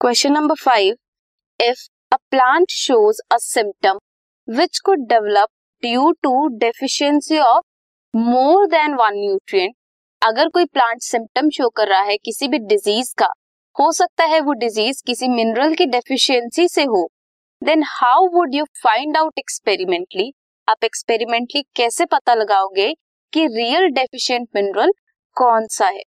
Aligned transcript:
Question 0.00 0.34
number 0.34 0.54
5. 0.54 0.94
If 1.60 1.80
a 2.12 2.18
plant 2.30 2.70
shows 2.70 3.20
a 3.32 3.38
symptom 3.40 3.96
which 4.48 4.78
could 4.84 5.08
develop 5.08 5.50
due 5.82 6.14
to 6.22 6.34
deficiency 6.56 7.38
of 7.38 7.64
more 8.14 8.68
than 8.68 8.94
one 9.00 9.18
nutrient, 9.22 9.74
अगर 10.22 10.48
कोई 10.48 10.64
plant 10.64 11.02
symptom 11.02 11.50
show 11.50 11.68
कर 11.68 11.88
रहा 11.88 12.02
है 12.02 12.16
किसी 12.16 12.48
भी 12.48 12.58
disease 12.58 13.12
का 13.18 13.32
हो 13.76 13.90
सकता 13.92 14.24
है 14.24 14.40
वो 14.40 14.52
डिज़ीज़ 14.60 15.02
किसी 15.06 15.28
मिनरल 15.28 15.74
की 15.74 15.86
डेफिशिएंसी 15.86 16.68
से 16.68 16.84
हो। 16.84 17.04
Then 17.62 17.82
how 17.88 18.28
would 18.36 18.54
you 18.54 18.64
find 18.82 19.16
out 19.16 19.38
experimentally 19.38 20.32
आप 20.68 20.84
एक्सपेरिमेंटली 20.84 21.62
कैसे 21.76 22.04
पता 22.06 22.34
लगाओगे 22.34 22.92
कि 23.32 23.46
रियल 23.58 23.90
डेफिशिएंट 23.90 24.48
मिनरल 24.54 24.92
कौन 25.36 25.66
सा 25.72 25.86
है? 25.86 26.02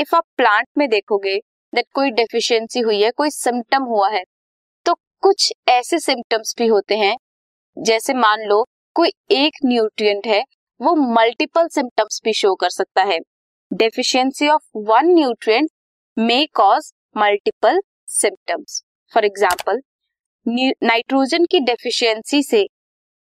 इफ़ 0.00 0.16
आप 0.16 0.24
प्लांट 0.36 0.66
में 0.78 0.88
देखोगे 0.88 1.38
दैट 1.76 1.86
कोई 1.94 2.10
डेफिशिएंसी 2.12 2.80
हुई 2.80 3.02
है, 3.02 3.10
कोई 3.12 3.30
सिम्टम 3.32 3.82
हुआ 3.84 4.08
है 4.10 4.22
तो 4.86 4.94
कुछ 5.22 5.52
ऐसे 5.68 5.98
सिम्टम्स 6.00 6.54
भी 6.58 6.66
होते 6.66 6.96
हैं, 6.96 7.16
जैसे 7.76 8.14
मान 8.16 8.42
लो, 8.42 8.64
कोई 8.96 9.10
एक 9.32 9.56
न्यूट्रिएंट 9.64 10.26
है, 10.26 10.42
वो 10.80 10.94
मल्टीपल 11.14 11.68
सिम्टम्स 11.68 12.20
भी 12.24 12.32
शो 12.34 12.54
कर 12.54 12.70
सकता 12.70 13.02
है। 13.04 13.18
Deficiency 13.70 14.48
of 14.48 14.62
one 14.88 15.06
nutrient 15.14 15.70
may 16.16 16.44
cause 16.54 16.92
multiple 17.16 17.80
symptoms 18.12 18.82
for 19.12 19.24
example 19.24 19.80
nitrogen 20.46 21.44
की 21.44 21.60
डेफिशिएंसी 21.62 22.42
से 22.42 22.62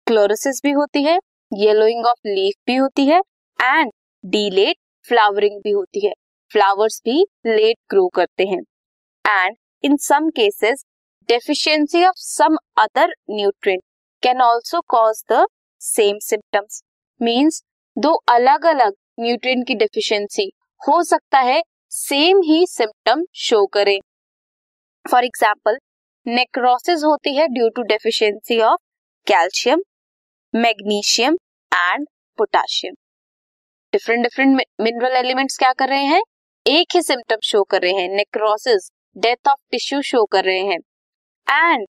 क्लोरोसिस 0.07 0.61
भी 0.65 0.71
होती 0.73 1.03
है 1.05 1.19
येलोइंग 1.53 2.07
ऑफ़ 2.07 2.29
लीफ 2.29 2.55
भी 2.67 2.77
होती 2.77 3.07
है 3.07 3.21
एंड 3.59 3.91
डीलेट 4.25 4.77
फ्लावरिंग 5.07 5.61
भी 5.61 5.71
होती 5.71 6.07
है। 6.07 6.13
फ्लावर्स 6.55 7.01
भी 7.05 7.23
लेट 7.47 7.77
ग्रो 7.91 8.07
करते 8.15 8.45
हैं. 8.47 8.61
And 9.25 9.57
in 9.85 9.97
some 10.01 10.29
cases 10.31 10.85
deficiency 11.29 12.05
of 12.05 12.17
some 12.17 12.57
other 12.79 13.15
nutrient 13.31 13.83
can 14.23 14.41
also 14.41 14.81
cause 14.89 15.23
the 15.33 15.47
same 15.81 16.19
symptoms 16.23 16.83
means 17.21 17.63
दो 17.97 18.13
अलग 18.31 18.67
अलग 18.67 18.93
न्यूट्रिएंट 19.21 19.67
की 19.67 19.75
डेफिशिएंसी 19.75 20.51
हो 20.81 21.03
सकता 21.05 21.39
है 21.41 21.61
सेम 21.93 22.41
ही 22.43 22.67
सिम्टम 22.69 23.25
शो 23.39 23.65
करे. 23.75 23.99
फॉर 25.05 25.25
एग्ज़ाम्पल 25.25 25.79
नेक्रोसिस 26.27 27.03
होती 27.05 27.35
है 27.37 27.47
due 27.49 27.69
to 27.77 27.83
deficiency 27.89 28.61
of 28.63 28.79
calcium 29.27 29.83
magnesium 30.55 31.37
and 31.73 32.07
potassium 32.39 32.95
different 33.93 34.23
different 34.23 34.63
mineral 34.81 35.17
elements 35.17 35.59
क्या 35.59 35.73
कर 35.73 35.89
रहे 35.89 36.05
हैं? 36.05 36.23
एक 36.67 36.95
ही 36.95 37.01
सिम्टम 37.03 37.37
शो 37.45 37.63
कर 37.63 37.83
रहे 37.83 37.93
हैं 37.93 38.09
necrosis 38.09 38.89
death 39.17 39.49
of 39.49 39.59
tissue 39.71 40.01
show 40.03 40.25
कर 40.25 40.45
रहे 40.45 40.61
हैं. 40.61 40.79
एंड 41.47 41.87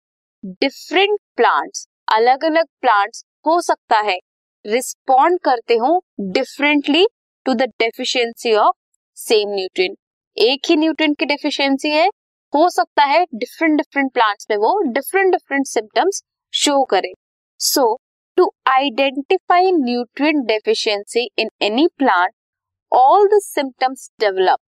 डिफरेंट 0.60 1.18
प्लांट्स 1.36 1.86
अलग 2.08 2.44
अलग 2.44 2.66
प्लांट्स 2.80 3.24
हो 3.46 3.60
सकता 3.60 3.98
है 4.00 4.16
रिस्पॉन्ड 4.64 5.40
करते 5.44 5.74
हो 5.74 6.00
differently 6.30 7.06
to 7.46 7.54
the 7.54 7.68
deficiency 7.78 8.54
of 8.56 8.76
same 9.18 9.54
nutrient 9.54 9.96
एक 10.36 10.70
ही 10.70 10.76
न्यूट्रिएंट 10.76 11.18
की 11.18 11.26
डेफिशिएंसी 11.26 11.90
है, 11.90 12.06
हो 12.52 12.68
सकता 12.70 13.04
है 13.04 13.24
डिफरेंट 13.34 13.76
डिफरेंट 13.76 14.12
प्लांट्स 14.12 14.46
में 14.50 14.56
वो 14.56 14.78
डिफरेंट 14.92 15.32
डिफरेंट 15.32 15.66
सिम्टम्स 15.66 16.22
शो 16.54 16.82
करे. 16.84 17.12
So 17.60 17.96
to 18.38 18.52
identify 18.68 19.72
nutrient 19.74 20.46
deficiency 20.46 21.28
in 21.38 21.50
any 21.62 21.88
plant 21.98 22.32
all 22.92 23.26
the 23.28 23.38
symptoms 23.42 24.10
develop 24.20 24.58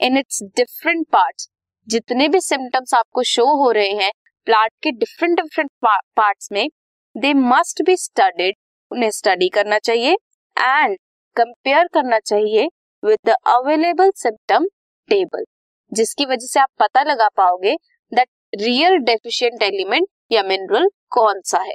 in 0.00 0.16
its 0.18 0.42
different 0.56 1.06
parts 1.12 1.48
जितने 1.88 2.26
भी 2.28 2.40
सिम्टम्स 2.40 2.94
आपको 2.94 3.22
शो 3.22 3.44
हो 3.58 3.70
रहे 3.70 3.92
हैं 3.94 4.10
प्लांट 4.46 4.70
के 4.82 4.90
डिफरेंट 4.90 5.40
डिफरेंट 5.40 5.70
पार्ट्स 6.16 6.48
में 6.52 6.68
दे 7.14 7.32
मस्ट 7.34 7.82
बी 7.86 7.96
स्टडीड 7.96 8.54
उन्हें 8.90 9.10
स्टडी 9.10 9.48
करना 9.48 9.78
चाहिए 9.78 10.12
एंड 10.56 10.96
कंपेयर 11.36 11.86
करना 11.94 12.18
चाहिए 12.18 12.68
with 13.02 13.18
the 13.26 13.34
available 13.48 14.10
symptom 14.16 14.66
table 15.08 15.44
जिसकी 15.92 16.24
वजह 16.24 16.46
से 16.46 16.60
आप 16.60 16.68
पता 16.78 17.02
लगा 17.02 17.28
पाओगे 17.36 17.74
दैट 18.12 18.28
रियल 18.60 18.96
डेफिशिएंट 19.04 19.62
एलिमेंट 19.62 20.06
या 20.32 20.42
मिनरल 20.42 20.88
कौन 21.10 21.40
सा 21.44 21.58
है। 21.62 21.74